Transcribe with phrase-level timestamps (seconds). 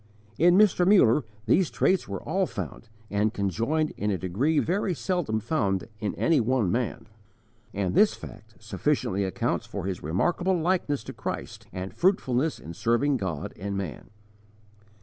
[0.39, 0.83] _In Mr.
[0.87, 6.15] Muller these traits were all found and conjoined in a degree very seldom found in
[6.15, 7.05] any one man,
[7.71, 13.17] and this fact sufficiently accounts for his remarkable likeness to Christ and fruitfulness in serving
[13.17, 14.09] God and man.